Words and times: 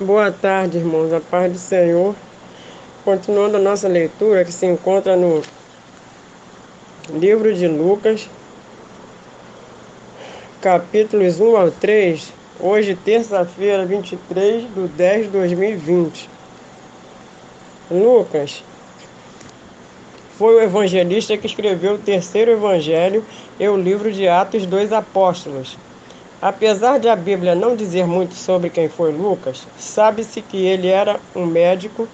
Boa 0.00 0.30
tarde, 0.30 0.78
irmãos. 0.78 1.12
A 1.12 1.20
paz 1.20 1.52
do 1.52 1.58
Senhor. 1.58 2.14
Continuando 3.04 3.56
a 3.56 3.60
nossa 3.60 3.88
leitura, 3.88 4.44
que 4.44 4.52
se 4.52 4.64
encontra 4.64 5.16
no 5.16 5.42
livro 7.10 7.52
de 7.52 7.66
Lucas, 7.66 8.30
capítulos 10.60 11.40
1 11.40 11.56
ao 11.56 11.72
3, 11.72 12.32
hoje, 12.60 12.94
terça-feira, 12.94 13.84
23 13.84 14.72
de 14.72 14.86
10 14.86 15.24
de 15.24 15.30
2020. 15.32 16.30
Lucas 17.90 18.62
foi 20.38 20.54
o 20.54 20.60
evangelista 20.60 21.36
que 21.36 21.48
escreveu 21.48 21.94
o 21.94 21.98
terceiro 21.98 22.52
evangelho 22.52 23.26
e 23.58 23.66
o 23.66 23.76
livro 23.76 24.12
de 24.12 24.28
Atos 24.28 24.64
dos 24.64 24.92
Apóstolos. 24.92 25.76
Apesar 26.40 27.00
de 27.00 27.08
a 27.08 27.16
Bíblia 27.16 27.56
não 27.56 27.74
dizer 27.74 28.06
muito 28.06 28.34
sobre 28.34 28.70
quem 28.70 28.88
foi 28.88 29.10
Lucas, 29.10 29.66
sabe-se 29.76 30.40
que 30.40 30.56
ele 30.56 30.86
era 30.86 31.18
um 31.34 31.44
médico 31.44 32.08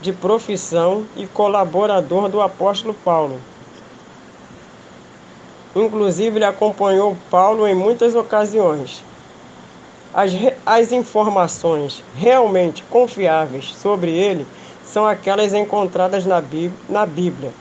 de 0.00 0.12
profissão 0.12 1.04
e 1.16 1.26
colaborador 1.26 2.28
do 2.28 2.40
apóstolo 2.40 2.94
Paulo. 2.94 3.40
Inclusive, 5.74 6.38
ele 6.38 6.44
acompanhou 6.44 7.16
Paulo 7.28 7.66
em 7.66 7.74
muitas 7.74 8.14
ocasiões. 8.14 9.02
As, 10.14 10.30
as 10.64 10.92
informações 10.92 12.04
realmente 12.14 12.84
confiáveis 12.84 13.74
sobre 13.74 14.12
ele 14.12 14.46
são 14.84 15.04
aquelas 15.04 15.52
encontradas 15.52 16.24
na 16.24 16.40
Bíblia, 16.40 16.72
na 16.88 17.04
Bíblia. 17.04 17.52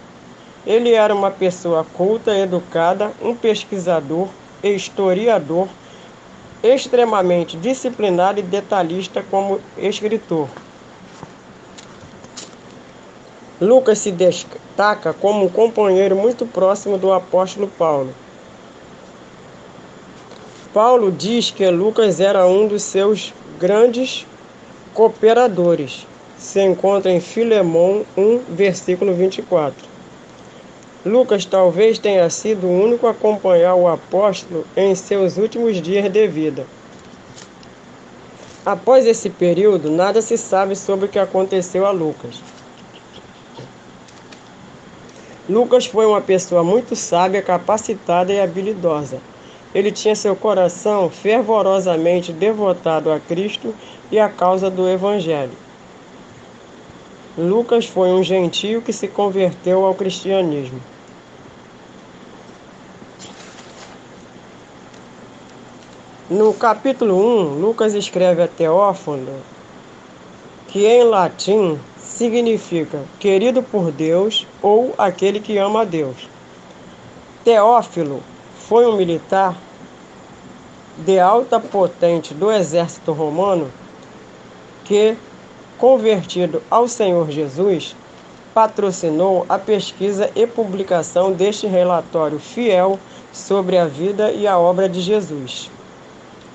Ele 0.68 0.94
era 0.94 1.16
uma 1.16 1.32
pessoa 1.32 1.84
culta, 1.84 2.36
educada, 2.38 3.12
um 3.20 3.34
pesquisador 3.34 4.28
historiador 4.64 5.68
extremamente 6.64 7.58
disciplinado 7.58 8.40
e 8.40 8.44
detalhista 8.44 9.24
como 9.30 9.60
escritor. 9.78 10.48
Lucas 13.62 14.00
se 14.00 14.12
destaca 14.12 15.14
como 15.14 15.46
um 15.46 15.50
companheiro 15.50 16.16
muito 16.16 16.46
próximo 16.46 16.98
do 16.98 17.12
apóstolo 17.12 17.68
Paulo. 17.68 18.14
Paulo 20.74 21.12
diz 21.12 21.52
que 21.52 21.68
Lucas 21.70 22.20
era 22.20 22.46
um 22.46 22.68
dos 22.68 22.84
seus 22.84 23.34
grandes 23.60 24.26
cooperadores. 24.94 26.08
Se 26.38 26.62
encontra 26.62 27.12
em 27.12 27.20
Filemão 27.20 28.06
1, 28.16 28.44
versículo 28.50 29.14
24. 29.14 29.89
Lucas 31.06 31.46
talvez 31.46 31.98
tenha 31.98 32.30
sido 32.30 32.68
o 32.68 32.84
único 32.84 33.08
a 33.08 33.12
acompanhar 33.12 33.76
o 33.76 33.88
apóstolo 33.88 34.66
em 34.76 34.94
seus 34.96 35.38
últimos 35.38 35.82
dias 35.82 36.12
de 36.12 36.28
vida. 36.28 36.68
Após 38.66 39.06
esse 39.06 39.30
período, 39.30 39.90
nada 39.90 40.22
se 40.22 40.38
sabe 40.38 40.76
sobre 40.76 41.06
o 41.06 41.10
que 41.10 41.18
aconteceu 41.18 41.86
a 41.86 41.92
Lucas. 41.92 42.42
Lucas 45.48 45.86
foi 45.86 46.06
uma 46.06 46.20
pessoa 46.20 46.64
muito 46.64 46.96
sábia, 46.98 47.42
capacitada 47.42 48.34
e 48.34 48.40
habilidosa. 48.40 49.22
Ele 49.74 49.92
tinha 49.92 50.16
seu 50.16 50.36
coração 50.36 51.10
fervorosamente 51.10 52.34
devotado 52.34 53.10
a 53.10 53.20
Cristo 53.20 53.74
e 54.12 54.20
à 54.20 54.28
causa 54.28 54.70
do 54.70 54.88
Evangelho. 54.88 55.69
Lucas 57.40 57.86
foi 57.86 58.10
um 58.10 58.22
gentio 58.22 58.82
que 58.82 58.92
se 58.92 59.08
converteu 59.08 59.86
ao 59.86 59.96
cristianismo. 59.96 60.82
No 66.30 66.54
capítulo 66.54 67.16
1, 67.16 67.62
Lucas 67.62 67.94
escreve 67.94 68.44
a 68.44 68.48
Teófilo 68.50 69.40
que 70.68 70.86
em 70.86 71.06
latim 71.06 71.80
significa 71.98 73.06
querido 73.18 73.64
por 73.64 73.90
Deus 73.90 74.46
ou 74.62 74.94
aquele 74.98 75.40
que 75.40 75.58
ama 75.58 75.84
a 75.84 75.86
Deus. 75.86 76.28
Teófilo 77.46 78.22
foi 78.68 78.86
um 78.86 78.98
militar 78.98 79.56
de 80.98 81.18
alta 81.18 81.58
potente 81.58 82.34
do 82.34 82.52
exército 82.52 83.14
romano 83.14 83.72
que 84.84 85.16
convertido 85.80 86.62
ao 86.70 86.88
Senhor 86.88 87.32
Jesus, 87.32 87.96
patrocinou 88.54 89.46
a 89.48 89.58
pesquisa 89.58 90.30
e 90.36 90.46
publicação 90.46 91.32
deste 91.32 91.66
relatório 91.66 92.38
fiel 92.38 93.00
sobre 93.32 93.78
a 93.78 93.86
vida 93.86 94.32
e 94.32 94.46
a 94.46 94.58
obra 94.58 94.90
de 94.90 95.00
Jesus. 95.00 95.72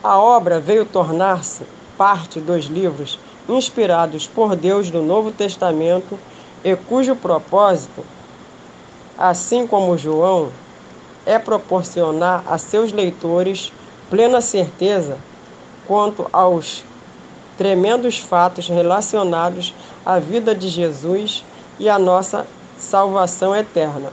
A 0.02 0.18
obra 0.18 0.60
veio 0.60 0.84
tornar-se 0.84 1.64
parte 1.96 2.38
dos 2.38 2.66
livros 2.66 3.18
inspirados 3.48 4.26
por 4.26 4.54
Deus 4.54 4.90
do 4.90 5.00
Novo 5.02 5.32
Testamento 5.32 6.18
e 6.62 6.76
cujo 6.76 7.16
propósito, 7.16 8.04
assim 9.16 9.66
como 9.66 9.96
João, 9.96 10.50
é 11.24 11.38
proporcionar 11.38 12.44
a 12.46 12.58
seus 12.58 12.92
leitores 12.92 13.72
plena 14.10 14.40
certeza 14.40 15.16
quanto 15.86 16.26
aos 16.32 16.84
tremendos 17.56 18.18
fatos 18.18 18.68
relacionados 18.68 19.74
à 20.04 20.18
vida 20.18 20.54
de 20.54 20.68
Jesus 20.68 21.44
e 21.78 21.88
à 21.88 21.98
nossa 21.98 22.46
salvação 22.78 23.54
eterna. 23.54 24.12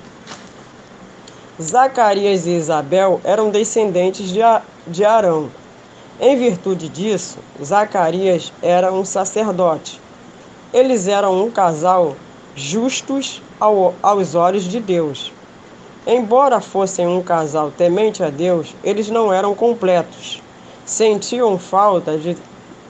Zacarias 1.61 2.45
e 2.45 2.51
Isabel 2.51 3.21
eram 3.23 3.49
descendentes 3.49 4.31
de 4.87 5.05
Arão. 5.05 5.51
Em 6.19 6.37
virtude 6.37 6.87
disso, 6.87 7.39
Zacarias 7.63 8.51
era 8.61 8.91
um 8.91 9.03
sacerdote. 9.03 9.99
Eles 10.73 11.07
eram 11.07 11.43
um 11.43 11.51
casal 11.51 12.15
justos 12.55 13.41
ao, 13.59 13.93
aos 14.01 14.35
olhos 14.35 14.63
de 14.63 14.79
Deus. 14.79 15.31
Embora 16.05 16.59
fossem 16.59 17.07
um 17.07 17.21
casal 17.21 17.71
temente 17.71 18.23
a 18.23 18.29
Deus, 18.29 18.75
eles 18.83 19.09
não 19.09 19.31
eram 19.31 19.53
completos. 19.53 20.41
Sentiam 20.85 21.59
falta 21.59 22.17
de 22.17 22.35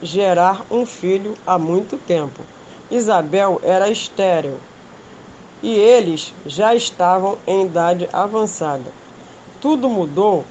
gerar 0.02 0.66
um 0.70 0.84
filho 0.84 1.34
há 1.46 1.58
muito 1.58 1.96
tempo. 1.96 2.42
Isabel 2.90 3.60
era 3.62 3.88
estéril 3.88 4.58
e 5.62 5.74
eles 5.74 6.34
já 6.44 6.74
estavam 6.74 7.38
em 7.46 7.66
idade 7.66 8.08
avançada. 8.12 8.90
Tudo 9.60 9.88
mudou 9.88 10.44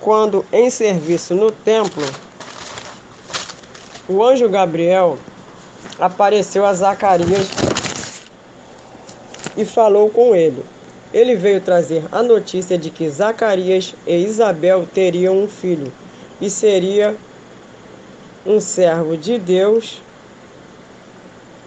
quando, 0.00 0.44
em 0.52 0.68
serviço 0.68 1.34
no 1.34 1.50
templo, 1.50 2.04
o 4.08 4.22
anjo 4.22 4.48
Gabriel 4.48 5.18
apareceu 5.98 6.66
a 6.66 6.74
Zacarias 6.74 7.48
e 9.56 9.64
falou 9.64 10.10
com 10.10 10.34
ele. 10.34 10.64
Ele 11.12 11.34
veio 11.34 11.60
trazer 11.60 12.04
a 12.12 12.22
notícia 12.22 12.76
de 12.76 12.90
que 12.90 13.08
Zacarias 13.08 13.94
e 14.06 14.16
Isabel 14.16 14.86
teriam 14.92 15.38
um 15.38 15.48
filho 15.48 15.92
e 16.40 16.50
seria 16.50 17.16
um 18.46 18.60
servo 18.60 19.16
de 19.16 19.38
Deus 19.38 20.00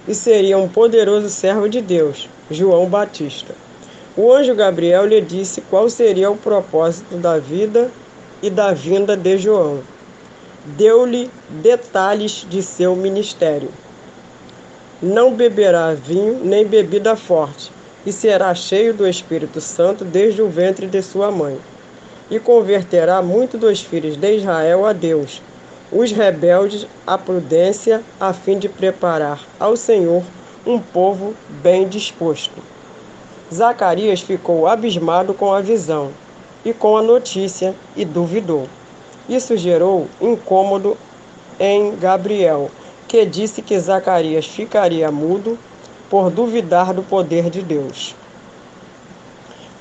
e 0.07 0.15
seria 0.15 0.57
um 0.57 0.69
poderoso 0.69 1.29
servo 1.29 1.67
de 1.67 1.81
Deus, 1.81 2.29
João 2.49 2.85
Batista. 2.87 3.53
O 4.15 4.31
anjo 4.33 4.55
Gabriel 4.55 5.05
lhe 5.05 5.19
disse 5.19 5.61
qual 5.61 5.89
seria 5.89 6.31
o 6.31 6.37
propósito 6.37 7.17
da 7.17 7.37
vida 7.37 7.91
e 8.41 8.49
da 8.49 8.71
vinda 8.71 9.15
de 9.17 9.37
João. 9.37 9.81
Deu-lhe 10.65 11.29
detalhes 11.49 12.45
de 12.49 12.63
seu 12.63 12.95
ministério. 12.95 13.69
Não 15.01 15.33
beberá 15.33 15.93
vinho 15.93 16.39
nem 16.43 16.65
bebida 16.65 17.15
forte, 17.15 17.71
e 18.05 18.11
será 18.11 18.55
cheio 18.55 18.93
do 18.93 19.07
Espírito 19.07 19.59
Santo 19.59 20.05
desde 20.05 20.41
o 20.41 20.49
ventre 20.49 20.87
de 20.87 21.01
sua 21.01 21.29
mãe. 21.29 21.57
E 22.31 22.39
converterá 22.39 23.21
muito 23.21 23.57
dos 23.57 23.81
filhos 23.81 24.15
de 24.15 24.37
Israel 24.37 24.85
a 24.85 24.93
Deus 24.93 25.41
os 25.91 26.11
rebeldes 26.11 26.87
à 27.05 27.17
prudência, 27.17 28.03
a 28.19 28.31
fim 28.33 28.59
de 28.59 28.69
preparar 28.69 29.41
ao 29.59 29.75
Senhor 29.75 30.23
um 30.65 30.79
povo 30.79 31.33
bem 31.63 31.87
disposto. 31.87 32.61
Zacarias 33.51 34.21
ficou 34.21 34.67
abismado 34.67 35.33
com 35.33 35.51
a 35.51 35.61
visão 35.61 36.11
e 36.63 36.73
com 36.73 36.95
a 36.95 37.01
notícia 37.01 37.73
e 37.95 38.05
duvidou. 38.05 38.67
Isso 39.27 39.57
gerou 39.57 40.07
incômodo 40.21 40.95
em 41.59 41.95
Gabriel, 41.95 42.69
que 43.07 43.25
disse 43.25 43.61
que 43.61 43.79
Zacarias 43.79 44.45
ficaria 44.45 45.11
mudo 45.11 45.57
por 46.09 46.29
duvidar 46.29 46.93
do 46.93 47.01
poder 47.01 47.49
de 47.49 47.61
Deus. 47.61 48.15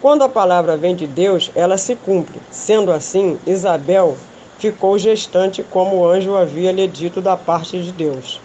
Quando 0.00 0.22
a 0.22 0.28
palavra 0.28 0.76
vem 0.76 0.94
de 0.94 1.06
Deus, 1.06 1.50
ela 1.54 1.76
se 1.76 1.96
cumpre. 1.96 2.40
Sendo 2.50 2.92
assim, 2.92 3.38
Isabel 3.46 4.16
ficou 4.58 4.98
gestante, 4.98 5.62
como 5.62 5.96
o 5.96 6.06
anjo 6.06 6.36
havia 6.36 6.72
lhe 6.72 6.86
dito 6.86 7.20
da 7.20 7.36
parte 7.36 7.80
de 7.82 7.92
Deus. 7.92 8.40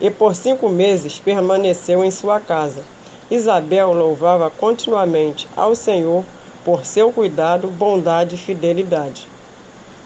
E 0.00 0.10
por 0.10 0.34
cinco 0.34 0.68
meses 0.68 1.18
permaneceu 1.18 2.02
em 2.02 2.10
sua 2.10 2.40
casa. 2.40 2.82
Isabel 3.30 3.92
louvava 3.92 4.50
continuamente 4.50 5.46
ao 5.54 5.74
Senhor 5.74 6.24
por 6.64 6.84
seu 6.84 7.12
cuidado, 7.12 7.68
bondade 7.68 8.34
e 8.34 8.38
fidelidade. 8.38 9.28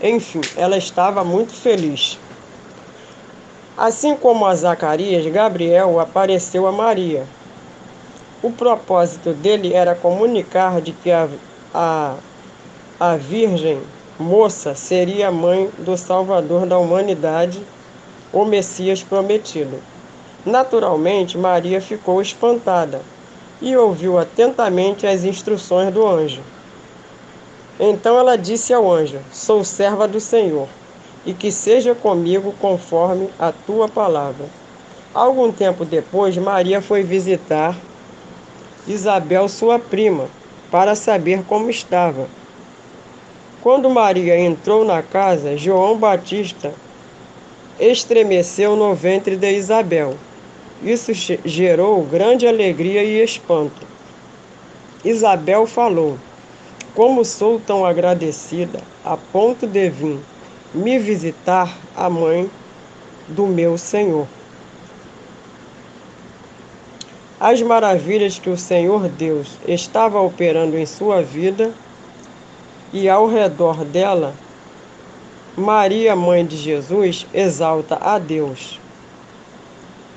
Enfim, 0.03 0.41
ela 0.57 0.77
estava 0.77 1.25
muito 1.25 1.53
feliz. 1.53 2.19
Assim 3.77 4.15
como 4.15 4.45
a 4.47 4.55
Zacarias, 4.55 5.27
Gabriel 5.27 5.99
apareceu 5.99 6.67
a 6.67 6.73
Maria. 6.73 7.25
O 8.43 8.51
propósito 8.51 9.33
dele 9.33 9.73
era 9.73 9.95
comunicar 9.95 10.81
de 10.81 10.93
que 10.93 11.11
a, 11.11 11.29
a, 11.73 12.15
a 13.01 13.17
Virgem 13.17 13.81
moça 14.19 14.75
seria 14.75 15.29
a 15.29 15.33
mãe 15.33 15.71
do 15.79 15.97
Salvador 15.97 16.67
da 16.67 16.79
humanidade, 16.79 17.61
o 18.33 18.45
Messias 18.45 19.03
prometido. 19.03 19.81
Naturalmente, 20.45 21.39
Maria 21.39 21.81
ficou 21.81 22.21
espantada 22.21 23.01
e 23.61 23.77
ouviu 23.77 24.19
atentamente 24.19 25.07
as 25.07 25.25
instruções 25.25 25.93
do 25.93 26.07
anjo. 26.07 26.43
Então 27.81 28.19
ela 28.19 28.37
disse 28.37 28.73
ao 28.73 28.91
anjo: 28.91 29.19
Sou 29.33 29.65
serva 29.65 30.07
do 30.07 30.21
Senhor, 30.21 30.69
e 31.27 31.33
que 31.33 31.51
seja 31.51 31.95
comigo 31.95 32.55
conforme 32.61 33.31
a 33.39 33.53
tua 33.53 33.89
palavra. 33.89 34.47
Algum 35.13 35.51
tempo 35.51 35.85
depois, 35.85 36.37
Maria 36.37 36.83
foi 36.83 37.03
visitar 37.03 37.77
Isabel, 38.87 39.49
sua 39.49 39.79
prima, 39.79 40.29
para 40.71 40.95
saber 40.95 41.43
como 41.45 41.71
estava. 41.71 42.29
Quando 43.65 43.89
Maria 43.89 44.39
entrou 44.39 44.85
na 44.85 45.03
casa, 45.03 45.57
João 45.57 45.97
Batista 45.97 46.71
estremeceu 47.81 48.77
no 48.77 48.95
ventre 48.95 49.39
de 49.39 49.51
Isabel. 49.53 50.19
Isso 50.83 51.15
gerou 51.47 52.03
grande 52.03 52.47
alegria 52.47 53.03
e 53.03 53.25
espanto. 53.25 53.87
Isabel 55.03 55.67
falou: 55.67 56.19
Como 56.95 57.25
sou 57.25 57.59
tão 57.59 57.87
agradecida 57.87 58.81
a 59.03 59.17
ponto 59.17 59.67
de 59.67 59.89
vir 59.89 60.19
me 60.75 60.99
visitar 60.99 61.75
a 61.97 62.11
mãe 62.11 62.51
do 63.29 63.47
meu 63.47 63.79
Senhor. 63.79 64.27
As 67.41 67.63
maravilhas 67.63 68.39
que 68.39 68.51
o 68.51 68.59
Senhor 68.59 69.09
Deus 69.09 69.59
estava 69.67 70.21
operando 70.21 70.77
em 70.77 70.85
sua 70.85 71.23
vida 71.23 71.73
e 72.95 73.09
ao 73.09 73.27
redor 73.27 73.85
dela, 73.85 74.33
Maria, 75.57 76.15
mãe 76.15 76.47
de 76.47 76.57
Jesus, 76.57 77.27
exalta 77.35 77.99
a 78.01 78.21
Deus. 78.21 78.79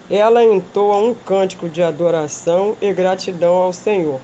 Ela 0.08 0.44
entoa 0.44 0.98
um 0.98 1.16
cântico 1.16 1.68
de 1.68 1.82
adoração 1.82 2.78
e 2.80 2.94
gratidão 2.94 3.56
ao 3.56 3.74
Senhor. 3.74 4.22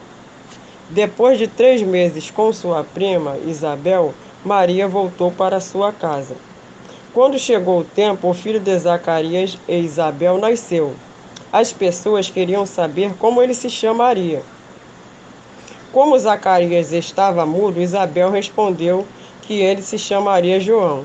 Depois 0.88 1.40
de 1.40 1.48
três 1.48 1.82
meses 1.82 2.30
com 2.30 2.54
sua 2.54 2.84
prima 2.84 3.38
Isabel, 3.48 4.14
Maria 4.46 4.88
voltou 4.88 5.32
para 5.32 5.60
sua 5.60 5.92
casa. 5.92 6.36
Quando 7.12 7.40
chegou 7.40 7.80
o 7.80 7.84
tempo, 7.84 8.30
o 8.30 8.34
filho 8.36 8.60
de 8.60 8.78
Zacarias 8.78 9.58
e 9.68 9.80
Isabel 9.80 10.38
nasceu. 10.38 10.94
As 11.52 11.74
pessoas 11.74 12.30
queriam 12.30 12.68
saber 12.68 13.16
como 13.16 13.42
ele 13.42 13.56
se 13.56 13.70
chamaria. 13.70 14.44
Como 15.94 16.18
Zacarias 16.18 16.92
estava 16.92 17.46
mudo, 17.46 17.80
Isabel 17.80 18.32
respondeu 18.32 19.06
que 19.44 19.62
ele 19.62 19.84
se 19.84 20.00
chamaria 20.00 20.60
João. 20.60 21.04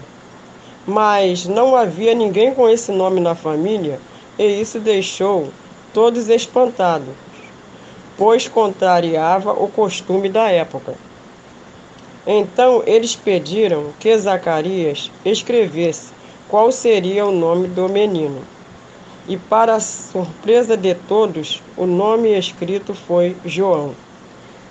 Mas 0.87 1.47
não 1.47 1.77
havia 1.77 2.15
ninguém 2.15 2.55
com 2.55 2.67
esse 2.67 2.91
nome 2.91 3.21
na 3.21 3.35
família, 3.35 4.01
e 4.39 4.45
isso 4.45 4.81
deixou 4.81 5.51
todos 5.93 6.31
espantados, 6.31 7.15
pois 8.17 8.49
contrariava 8.49 9.53
o 9.53 9.69
costume 9.69 10.31
da 10.31 10.51
época. 10.51 10.95
Então 12.27 12.83
eles 12.87 13.15
pediram 13.15 13.93
que 14.01 14.17
Zacarias 14.17 15.13
escrevesse 15.23 16.13
qual 16.49 16.73
seria 16.73 17.27
o 17.27 17.31
nome 17.31 17.69
do 17.69 17.91
menino. 17.91 18.41
E, 19.29 19.37
para 19.37 19.81
surpresa 19.81 20.79
de 20.79 20.95
todos, 20.95 21.63
o 21.77 21.85
nome 21.85 22.31
escrito 22.39 22.95
foi 22.95 23.37
João. 23.45 23.95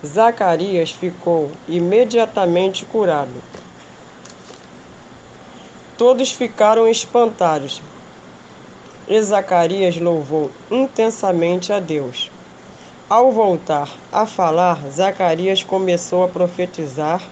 Zacarias 0.05 0.91
ficou 0.91 1.51
imediatamente 1.67 2.85
curado. 2.85 3.33
Todos 5.97 6.31
ficaram 6.31 6.87
espantados. 6.87 7.81
E 9.07 9.21
Zacarias 9.21 9.97
louvou 9.97 10.51
intensamente 10.69 11.73
a 11.73 11.79
Deus. 11.79 12.29
Ao 13.09 13.31
voltar 13.31 13.89
a 14.11 14.25
falar, 14.25 14.79
Zacarias 14.89 15.63
começou 15.63 16.23
a 16.23 16.27
profetizar 16.27 17.23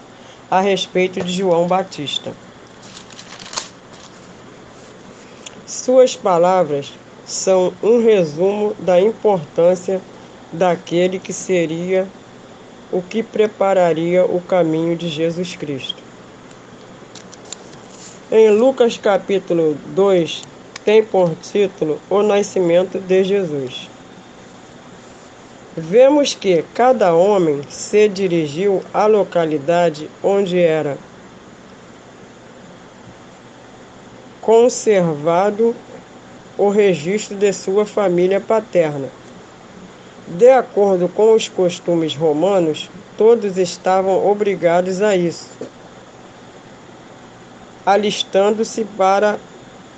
a 0.50 0.62
respeito 0.62 1.22
de 1.22 1.32
João 1.32 1.68
Batista. 1.68 2.34
Suas 5.68 6.16
palavras 6.16 6.94
são 7.26 7.74
um 7.84 8.02
resumo 8.02 8.74
da 8.80 9.00
importância 9.00 10.02
daquele 10.52 11.20
que 11.20 11.34
seria 11.34 12.08
o 12.92 13.02
que 13.02 13.24
prepararia 13.24 14.26
o 14.26 14.42
caminho 14.42 14.96
de 14.96 15.10
Jesus 15.10 15.56
Cristo. 15.56 16.04
Em 18.32 18.50
Lucas 18.50 18.98
capítulo 18.98 19.78
2, 19.88 20.44
tem 20.84 21.04
por 21.04 21.36
título 21.36 22.00
O 22.10 22.22
Nascimento 22.22 23.00
de 23.00 23.24
Jesus. 23.24 23.90
Vemos 25.78 26.34
que 26.34 26.64
cada 26.74 27.14
homem 27.14 27.62
se 27.70 28.08
dirigiu 28.08 28.82
à 28.94 29.06
localidade 29.06 30.10
onde 30.24 30.60
era 30.60 30.98
conservado 34.42 35.76
o 36.58 36.70
registro 36.70 37.36
de 37.36 37.52
sua 37.52 37.86
família 37.86 38.40
paterna 38.40 39.10
de 40.28 40.50
acordo 40.50 41.08
com 41.08 41.34
os 41.36 41.48
costumes 41.48 42.16
romanos, 42.16 42.90
todos 43.16 43.58
estavam 43.58 44.28
obrigados 44.28 45.00
a 45.02 45.16
isso, 45.16 45.52
alistando-se 47.86 48.86
para 48.98 49.38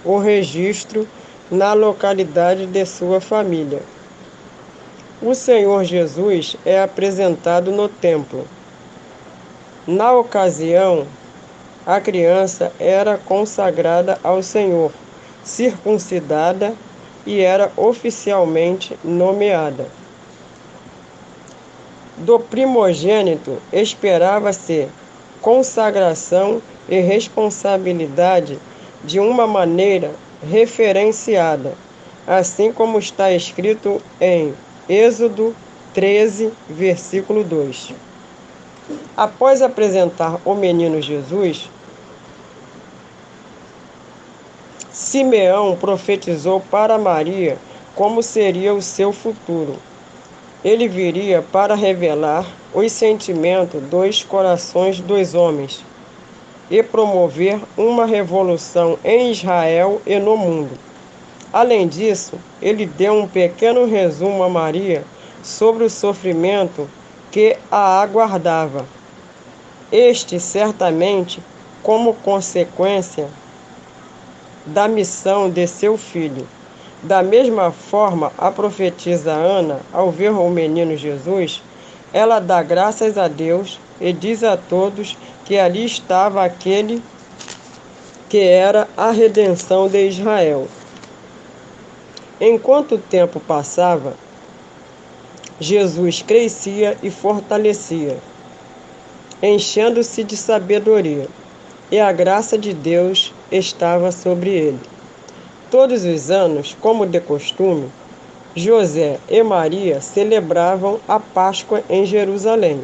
o 0.04 0.18
registro 0.18 1.08
na 1.50 1.72
localidade 1.72 2.66
de 2.66 2.86
sua 2.86 3.22
família. 3.22 3.82
O 5.22 5.34
Senhor 5.34 5.86
Jesus 5.86 6.58
é 6.66 6.82
apresentado 6.82 7.72
no 7.72 7.88
templo. 7.88 8.46
Na 9.88 10.12
ocasião, 10.12 11.08
a 11.86 12.02
criança 12.02 12.70
era 12.78 13.18
consagrada 13.18 14.20
ao 14.22 14.44
Senhor, 14.44 14.92
circuncidada 15.42 16.76
e 17.26 17.40
era 17.40 17.72
oficialmente 17.78 19.00
nomeada 19.06 19.88
do 22.18 22.40
primogênito 22.40 23.62
esperava-se 23.71 24.88
consagração 25.42 26.62
e 26.90 27.00
responsabilidade 27.00 28.57
de 29.04 29.19
uma 29.19 29.45
maneira 29.45 30.12
referenciada, 30.42 31.74
assim 32.26 32.71
como 32.71 32.97
está 32.97 33.31
escrito 33.31 34.02
em 34.19 34.54
Êxodo 34.90 35.56
13, 35.94 36.52
versículo 36.69 37.44
2. 37.44 37.94
Após 39.16 39.62
apresentar 39.62 40.40
o 40.44 40.56
menino 40.56 41.02
Jesus, 41.02 41.69
Simeão 44.92 45.76
profetizou 45.76 46.59
para 46.59 46.97
Maria 46.97 47.57
como 47.95 48.24
seria 48.24 48.74
o 48.74 48.81
seu 48.81 49.14
futuro. 49.14 49.78
Ele 50.68 50.86
viria 50.86 51.42
para 51.42 51.76
revelar 51.76 52.45
os 52.74 52.92
sentimentos 52.92 53.81
dos 53.83 54.21
corações 54.21 55.00
dos 55.00 55.33
homens 55.33 55.81
e 56.69 56.83
promover 56.83 57.57
uma 57.78 58.06
revolução 58.06 59.00
em 59.02 59.31
Israel 59.31 60.02
e 60.06 60.19
no 60.19 60.36
mundo. 60.36 60.78
Além 61.54 61.88
disso, 61.88 62.38
ele 62.62 62.86
deu 62.86 63.14
um 63.14 63.26
pequeno 63.26 63.86
resumo 63.86 64.44
a 64.44 64.50
Maria 64.50 65.06
sobre 65.42 65.86
o 65.86 65.90
sofrimento 65.90 66.90
que 67.31 67.56
a 67.71 68.02
aguardava. 68.02 68.86
Este, 69.90 70.38
certamente, 70.38 71.42
como 71.81 72.14
consequência 72.14 73.30
da 74.66 74.86
missão 74.86 75.50
de 75.50 75.66
seu 75.66 75.97
filho. 75.97 76.45
Da 77.04 77.21
mesma 77.21 77.71
forma, 77.71 78.31
a 78.37 78.49
profetisa 78.49 79.31
Ana, 79.31 79.81
ao 79.94 80.09
ver 80.11 80.31
o 80.31 80.49
menino 80.49 80.97
Jesus, 80.97 81.61
ela 82.11 82.39
dá 82.39 82.63
graças 82.63 83.18
a 83.18 83.27
Deus 83.27 83.80
e 84.01 84.11
diz 84.11 84.44
a 84.44 84.57
todos 84.57 85.18
que 85.45 85.57
ali 85.57 85.85
estava 85.85 86.44
aquele 86.44 87.01
que 88.27 88.39
era 88.39 88.87
a 88.97 89.11
redenção 89.11 89.87
de 89.87 90.07
Israel. 90.07 90.68
Enquanto 92.42 92.95
o 92.95 92.99
tempo 92.99 93.39
passava, 93.39 94.13
Jesus 95.59 96.21
crescia 96.21 96.97
e 97.01 97.09
fortalecia, 97.09 98.18
enchendo-se 99.42 100.23
de 100.23 100.35
sabedoria, 100.35 101.27
e 101.92 101.99
a 101.99 102.11
graça 102.11 102.57
de 102.57 102.73
Deus 102.73 103.33
estava 103.51 104.11
sobre 104.11 104.49
ele. 104.49 104.96
Todos 105.69 106.06
os 106.06 106.31
anos, 106.31 106.78
como 106.80 107.06
de 107.06 107.19
costume, 107.19 107.90
José 108.56 109.19
e 109.28 109.44
Maria 109.44 110.00
celebravam 110.00 110.97
a 111.06 111.19
Páscoa 111.19 111.83
em 111.90 112.06
Jerusalém. 112.06 112.81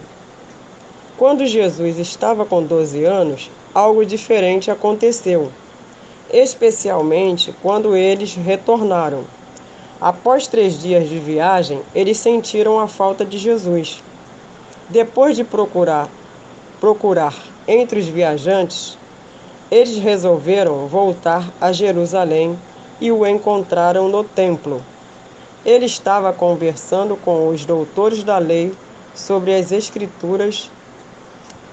Quando 1.17 1.45
Jesus 1.45 1.97
estava 1.97 2.45
com 2.45 2.61
12 2.61 3.05
anos, 3.05 3.49
algo 3.73 4.05
diferente 4.05 4.69
aconteceu, 4.69 5.49
especialmente 6.29 7.55
quando 7.61 7.95
eles 7.95 8.35
retornaram. 8.35 9.23
Após 10.01 10.47
três 10.47 10.81
dias 10.81 11.07
de 11.07 11.19
viagem, 11.19 11.81
eles 11.95 12.17
sentiram 12.17 12.81
a 12.81 12.87
falta 12.89 13.23
de 13.23 13.37
Jesus. 13.37 14.03
Depois 14.89 15.37
de 15.37 15.45
procurar, 15.45 16.09
procurar 16.81 17.33
entre 17.65 18.01
os 18.01 18.07
viajantes, 18.07 18.97
eles 19.71 19.97
resolveram 19.97 20.85
voltar 20.85 21.49
a 21.61 21.71
Jerusalém 21.71 22.59
e 22.99 23.11
o 23.11 23.25
encontraram 23.25 24.07
no 24.07 24.23
templo. 24.23 24.83
Ele 25.65 25.85
estava 25.85 26.33
conversando 26.33 27.15
com 27.15 27.47
os 27.47 27.65
doutores 27.65 28.23
da 28.23 28.37
lei 28.37 28.73
sobre 29.13 29.55
as 29.55 29.71
Escrituras 29.71 30.69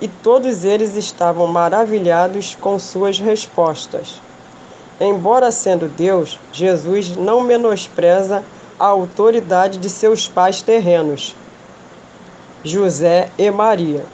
e 0.01 0.09
todos 0.09 0.65
eles 0.65 0.97
estavam 0.97 1.47
maravilhados 1.47 2.55
com 2.55 2.79
suas 2.79 3.19
respostas. 3.19 4.21
Embora 5.01 5.51
sendo 5.51 5.89
Deus, 5.89 6.39
Jesus 6.53 7.17
não 7.17 7.43
menospreza 7.43 8.45
a 8.79 8.87
autoridade 8.87 9.79
de 9.79 9.91
seus 9.91 10.27
pais 10.29 10.63
terrenos, 10.63 11.35
José 12.63 13.31
e 13.39 13.51
Maria. 13.51 14.05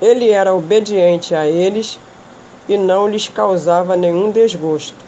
Ele 0.00 0.30
era 0.30 0.54
obediente 0.54 1.34
a 1.34 1.46
eles 1.46 1.98
e 2.68 2.76
não 2.76 3.08
lhes 3.08 3.28
causava 3.28 3.96
nenhum 3.96 4.30
desgosto. 4.30 5.01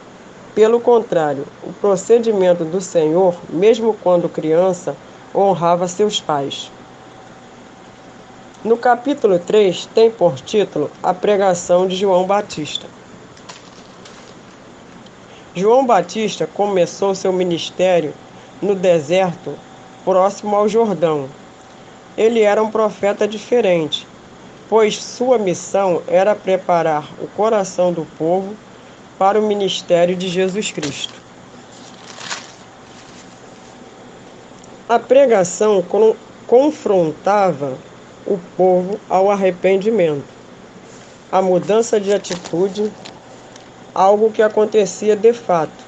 Pelo 0.54 0.78
contrário, 0.78 1.44
o 1.64 1.72
procedimento 1.72 2.64
do 2.64 2.80
Senhor, 2.80 3.36
mesmo 3.50 3.92
quando 3.92 4.28
criança, 4.28 4.96
honrava 5.34 5.88
seus 5.88 6.20
pais. 6.20 6.70
No 8.62 8.76
capítulo 8.76 9.38
3 9.38 9.86
tem 9.86 10.12
por 10.12 10.36
título 10.36 10.92
a 11.02 11.12
pregação 11.12 11.88
de 11.88 11.96
João 11.96 12.24
Batista. 12.24 12.86
João 15.56 15.84
Batista 15.84 16.46
começou 16.46 17.16
seu 17.16 17.32
ministério 17.32 18.14
no 18.62 18.76
deserto 18.76 19.54
próximo 20.04 20.54
ao 20.54 20.68
Jordão. 20.68 21.28
Ele 22.16 22.42
era 22.42 22.62
um 22.62 22.70
profeta 22.70 23.26
diferente, 23.26 24.06
pois 24.68 25.02
sua 25.02 25.36
missão 25.36 26.00
era 26.06 26.34
preparar 26.34 27.10
o 27.20 27.26
coração 27.26 27.92
do 27.92 28.06
povo 28.16 28.54
para 29.18 29.38
o 29.38 29.46
ministério 29.46 30.16
de 30.16 30.28
Jesus 30.28 30.70
Cristo. 30.70 31.14
A 34.88 34.98
pregação 34.98 35.84
confrontava 36.46 37.78
o 38.26 38.38
povo 38.56 39.00
ao 39.08 39.30
arrependimento, 39.30 40.24
a 41.32 41.40
mudança 41.40 41.98
de 41.98 42.12
atitude, 42.12 42.92
algo 43.94 44.30
que 44.30 44.42
acontecia 44.42 45.16
de 45.16 45.32
fato. 45.32 45.84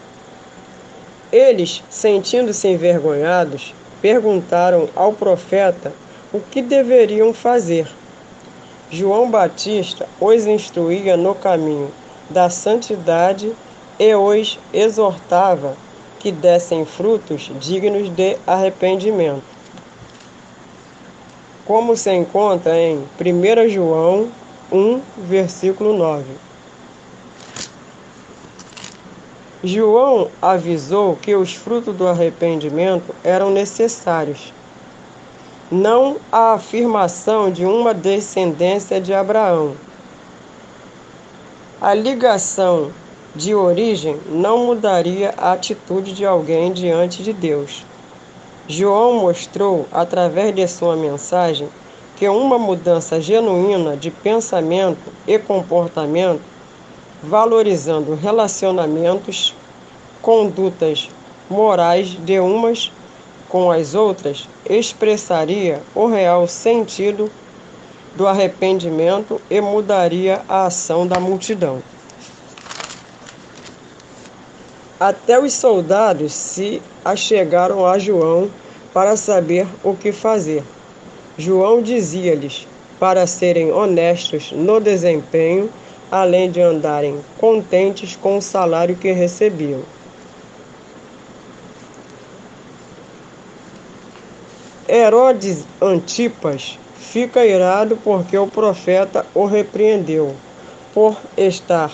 Eles, 1.31 1.83
sentindo-se 1.91 2.69
envergonhados, 2.69 3.75
perguntaram 4.01 4.89
ao 4.95 5.13
profeta 5.13 5.93
o 6.33 6.41
que 6.41 6.63
deveriam 6.63 7.35
fazer. 7.35 7.89
João 8.91 9.31
Batista 9.31 10.09
os 10.21 10.47
instruía 10.47 11.17
no 11.17 11.35
caminho 11.35 11.91
da 12.29 12.51
santidade 12.51 13.53
e 13.99 14.15
os 14.15 14.59
exortava 14.73 15.77
que 16.19 16.33
dessem 16.33 16.85
frutos 16.85 17.51
dignos 17.61 18.15
de 18.15 18.37
arrependimento. 18.47 19.45
Como 21.65 21.97
se 21.97 22.13
encontra 22.13 22.79
em 22.79 22.99
1 23.21 23.69
João 23.69 24.29
1, 24.71 25.01
versículo 25.19 25.97
9. 25.97 26.25
João 29.65 30.29
avisou 30.41 31.17
que 31.17 31.35
os 31.35 31.55
frutos 31.55 31.97
do 31.97 32.07
arrependimento 32.07 33.15
eram 33.25 33.51
necessários, 33.51 34.53
não 35.71 36.19
a 36.31 36.53
afirmação 36.53 37.51
de 37.51 37.65
uma 37.65 37.93
descendência 37.93 39.01
de 39.01 39.13
Abraão 39.13 39.75
a 41.87 41.95
ligação 41.95 42.91
de 43.33 43.55
origem 43.55 44.19
não 44.29 44.67
mudaria 44.67 45.33
a 45.37 45.53
atitude 45.53 46.13
de 46.13 46.27
alguém 46.27 46.73
diante 46.73 47.23
de 47.23 47.33
Deus. 47.33 47.87
João 48.67 49.21
mostrou, 49.21 49.87
através 49.93 50.53
de 50.53 50.67
sua 50.67 50.97
mensagem, 50.97 51.69
que 52.17 52.29
uma 52.29 52.59
mudança 52.59 53.21
genuína 53.21 53.97
de 53.97 54.11
pensamento 54.11 55.13
e 55.29 55.39
comportamento, 55.39 56.43
valorizando 57.23 58.17
relacionamentos, 58.17 59.55
condutas 60.21 61.09
morais 61.49 62.09
de 62.09 62.41
umas 62.41 62.91
com 63.49 63.71
as 63.71 63.95
outras, 63.95 64.49
expressaria 64.69 65.81
o 65.95 66.07
real 66.07 66.49
sentido 66.49 67.31
do 68.17 68.27
arrependimento 68.27 69.41
e 69.51 69.61
mudaria 69.61 70.43
a 70.49 70.67
ação 70.67 71.07
da 71.07 71.21
multidão. 71.21 71.83
Até 74.99 75.39
os 75.39 75.53
soldados 75.53 76.33
se 76.33 76.83
achegaram 77.05 77.87
a 77.87 77.99
João 77.99 78.51
para 78.95 79.15
saber 79.17 79.67
o 79.85 79.95
que 79.95 80.11
fazer. 80.11 80.65
João 81.37 81.83
dizia-lhes 81.83 82.67
para 82.99 83.27
serem 83.27 83.71
honestos 83.71 84.53
no 84.53 84.81
desempenho, 84.81 85.69
além 86.11 86.51
de 86.51 86.63
andarem 86.63 87.21
contentes 87.37 88.17
com 88.17 88.39
o 88.39 88.43
salário 88.43 88.97
que 88.97 89.13
recebiam. 89.13 89.83
Herodes 94.89 95.67
Antipas 95.83 96.79
fica 97.13 97.47
irado 97.47 97.97
porque 98.03 98.37
o 98.37 98.47
profeta 98.47 99.25
o 99.35 99.47
repreendeu 99.47 100.35
por 100.93 101.17
estar 101.37 101.93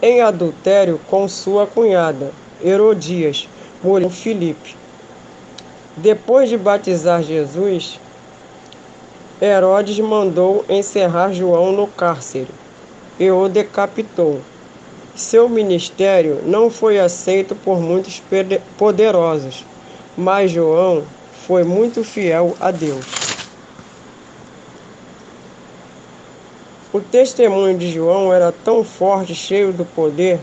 em 0.00 0.20
adultério 0.20 1.00
com 1.08 1.26
sua 1.26 1.66
cunhada, 1.66 2.30
Herodias, 2.64 3.48
mulher 3.82 4.10
Filipe. 4.10 4.76
Depois 5.96 6.48
de 6.48 6.56
batizar 6.56 7.22
Jesus, 7.22 7.98
Herodes 9.42 9.98
mandou 9.98 10.64
encerrar 10.68 11.32
João 11.32 11.72
no 11.72 11.86
cárcere 11.86 12.50
e 13.18 13.30
o 13.30 13.48
decapitou. 13.48 14.40
Seu 15.14 15.48
ministério 15.48 16.42
não 16.44 16.70
foi 16.70 17.00
aceito 17.00 17.54
por 17.54 17.80
muitos 17.80 18.22
poderosos, 18.78 19.64
mas 20.16 20.50
João 20.50 21.02
foi 21.46 21.64
muito 21.64 22.04
fiel 22.04 22.54
a 22.60 22.70
Deus. 22.70 23.25
O 26.96 27.00
testemunho 27.02 27.76
de 27.76 27.92
João 27.92 28.32
era 28.32 28.50
tão 28.50 28.82
forte, 28.82 29.34
cheio 29.34 29.70
do 29.70 29.84
poder 29.84 30.40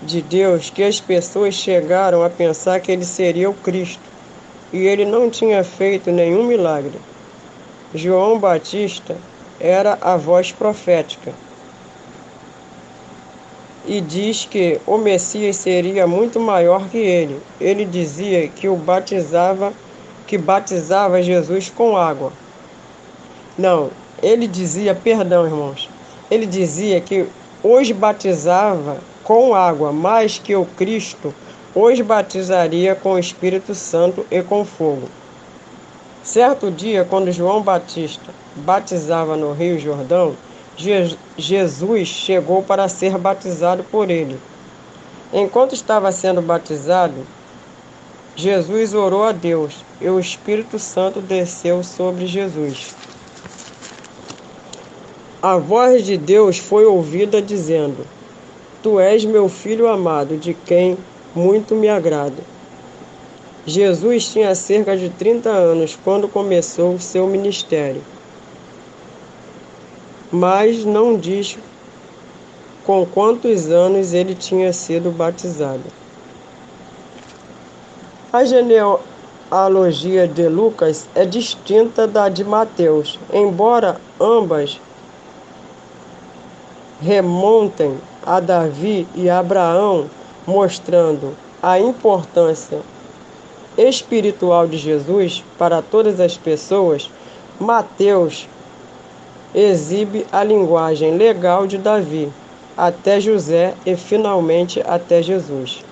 de 0.00 0.22
Deus, 0.22 0.70
que 0.70 0.84
as 0.84 1.00
pessoas 1.00 1.52
chegaram 1.54 2.22
a 2.22 2.30
pensar 2.30 2.78
que 2.78 2.92
ele 2.92 3.04
seria 3.04 3.50
o 3.50 3.54
Cristo, 3.54 4.08
e 4.72 4.86
ele 4.86 5.04
não 5.04 5.28
tinha 5.28 5.64
feito 5.64 6.12
nenhum 6.12 6.44
milagre. 6.44 6.96
João 7.92 8.38
Batista 8.38 9.16
era 9.58 9.98
a 10.00 10.16
voz 10.16 10.52
profética 10.52 11.32
e 13.84 14.00
diz 14.00 14.44
que 14.44 14.80
o 14.86 14.96
Messias 14.96 15.56
seria 15.56 16.06
muito 16.06 16.38
maior 16.38 16.88
que 16.88 16.98
ele. 16.98 17.40
Ele 17.60 17.84
dizia 17.84 18.46
que 18.46 18.68
o 18.68 18.76
batizava, 18.76 19.72
que 20.24 20.38
batizava 20.38 21.20
Jesus 21.20 21.68
com 21.68 21.96
água. 21.96 22.32
Não, 23.58 23.90
ele 24.22 24.46
dizia, 24.46 24.94
perdão, 24.94 25.44
irmãos, 25.44 25.88
ele 26.30 26.46
dizia 26.46 27.00
que 27.00 27.26
os 27.62 27.90
batizava 27.92 28.98
com 29.22 29.54
água, 29.54 29.92
mas 29.92 30.38
que 30.38 30.54
o 30.54 30.64
Cristo 30.64 31.34
os 31.74 32.00
batizaria 32.00 32.94
com 32.94 33.14
o 33.14 33.18
Espírito 33.18 33.74
Santo 33.74 34.24
e 34.30 34.42
com 34.42 34.64
fogo. 34.64 35.08
Certo 36.22 36.70
dia, 36.70 37.04
quando 37.04 37.32
João 37.32 37.62
Batista 37.62 38.32
batizava 38.56 39.36
no 39.36 39.52
Rio 39.52 39.78
Jordão, 39.78 40.34
Jesus 40.76 42.08
chegou 42.08 42.62
para 42.62 42.88
ser 42.88 43.18
batizado 43.18 43.84
por 43.84 44.10
ele. 44.10 44.38
Enquanto 45.32 45.74
estava 45.74 46.10
sendo 46.12 46.40
batizado, 46.40 47.26
Jesus 48.36 48.94
orou 48.94 49.24
a 49.24 49.32
Deus 49.32 49.84
e 50.00 50.08
o 50.08 50.18
Espírito 50.18 50.78
Santo 50.78 51.20
desceu 51.20 51.82
sobre 51.82 52.26
Jesus. 52.26 52.94
A 55.44 55.58
voz 55.58 56.06
de 56.06 56.16
Deus 56.16 56.56
foi 56.56 56.86
ouvida 56.86 57.42
dizendo: 57.42 58.06
Tu 58.82 58.98
és 58.98 59.26
meu 59.26 59.46
filho 59.46 59.86
amado, 59.86 60.38
de 60.38 60.54
quem 60.54 60.96
muito 61.34 61.74
me 61.74 61.86
agrado. 61.86 62.42
Jesus 63.66 64.28
tinha 64.28 64.54
cerca 64.54 64.96
de 64.96 65.10
30 65.10 65.50
anos 65.50 65.98
quando 66.02 66.28
começou 66.28 66.98
seu 66.98 67.26
ministério, 67.26 68.00
mas 70.32 70.82
não 70.82 71.14
diz 71.14 71.58
com 72.82 73.04
quantos 73.04 73.68
anos 73.68 74.14
ele 74.14 74.34
tinha 74.34 74.72
sido 74.72 75.10
batizado. 75.10 75.84
A 78.32 78.46
genealogia 78.46 80.26
de 80.26 80.48
Lucas 80.48 81.06
é 81.14 81.26
distinta 81.26 82.06
da 82.06 82.30
de 82.30 82.42
Mateus, 82.42 83.20
embora 83.30 84.00
ambas 84.18 84.80
remontem 87.04 87.98
a 88.24 88.40
Davi 88.40 89.06
e 89.14 89.28
Abraão, 89.28 90.08
mostrando 90.46 91.36
a 91.62 91.78
importância 91.78 92.80
espiritual 93.76 94.66
de 94.66 94.78
Jesus 94.78 95.44
para 95.58 95.82
todas 95.82 96.18
as 96.18 96.38
pessoas, 96.38 97.10
Mateus 97.60 98.48
exibe 99.54 100.26
a 100.32 100.42
linguagem 100.42 101.16
legal 101.18 101.66
de 101.66 101.76
Davi 101.76 102.32
até 102.74 103.20
José 103.20 103.74
e 103.84 103.94
finalmente 103.96 104.82
até 104.86 105.22
Jesus. 105.22 105.84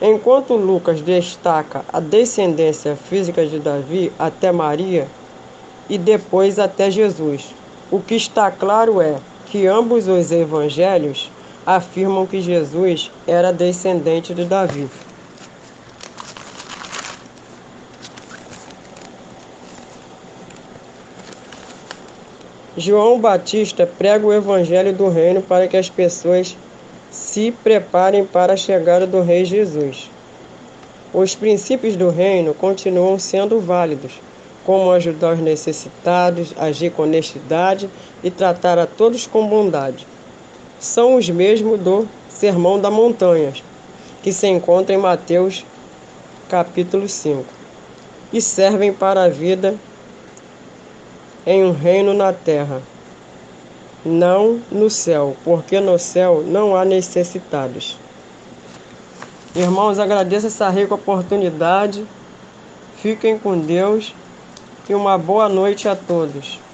Enquanto 0.00 0.54
Lucas 0.54 1.00
destaca 1.00 1.84
a 1.92 1.98
descendência 1.98 2.94
física 2.94 3.44
de 3.44 3.58
Davi 3.58 4.12
até 4.18 4.52
Maria 4.52 5.08
e 5.88 5.98
depois 5.98 6.60
até 6.60 6.92
Jesus, 6.92 7.54
o 7.90 8.00
que 8.00 8.14
está 8.14 8.52
claro 8.52 9.00
é 9.00 9.16
que 9.50 9.66
ambos 9.66 10.06
os 10.06 10.30
evangelhos 10.30 11.30
afirmam 11.66 12.26
que 12.26 12.40
Jesus 12.40 13.10
era 13.26 13.52
descendente 13.52 14.32
de 14.32 14.44
Davi. 14.44 14.88
João 22.76 23.20
Batista 23.20 23.86
prega 23.86 24.26
o 24.26 24.32
evangelho 24.32 24.92
do 24.92 25.08
reino 25.08 25.42
para 25.42 25.66
que 25.66 25.76
as 25.76 25.90
pessoas 25.90 26.56
se 27.10 27.50
preparem 27.50 28.24
para 28.24 28.52
a 28.52 28.56
chegada 28.56 29.06
do 29.06 29.20
Rei 29.20 29.44
Jesus. 29.44 30.10
Os 31.12 31.34
princípios 31.34 31.96
do 31.96 32.08
reino 32.08 32.54
continuam 32.54 33.18
sendo 33.18 33.60
válidos, 33.60 34.12
como 34.64 34.92
ajudar 34.92 35.34
os 35.34 35.40
necessitados, 35.40 36.54
agir 36.58 36.90
com 36.90 37.02
honestidade 37.02 37.88
e 38.22 38.30
tratar 38.30 38.78
a 38.78 38.86
todos 38.86 39.26
com 39.26 39.46
bondade. 39.46 40.06
São 40.78 41.16
os 41.16 41.28
mesmos 41.28 41.78
do 41.80 42.08
Sermão 42.28 42.78
da 42.78 42.90
Montanha, 42.90 43.52
que 44.22 44.32
se 44.32 44.46
encontra 44.46 44.94
em 44.94 44.98
Mateus 44.98 45.64
capítulo 46.48 47.08
5, 47.08 47.44
e 48.32 48.40
servem 48.40 48.92
para 48.92 49.24
a 49.24 49.28
vida 49.28 49.76
em 51.46 51.64
um 51.64 51.72
reino 51.72 52.12
na 52.12 52.32
terra, 52.32 52.82
não 54.04 54.60
no 54.70 54.90
céu, 54.90 55.36
porque 55.44 55.80
no 55.80 55.98
céu 55.98 56.42
não 56.46 56.74
há 56.76 56.84
necessitados. 56.84 57.98
Irmãos, 59.54 59.98
agradeço 59.98 60.46
essa 60.46 60.68
rica 60.68 60.94
oportunidade. 60.94 62.06
Fiquem 63.02 63.38
com 63.38 63.58
Deus 63.58 64.14
e 64.90 64.94
uma 64.94 65.16
boa 65.16 65.48
noite 65.48 65.88
a 65.88 65.94
todos. 65.94 66.69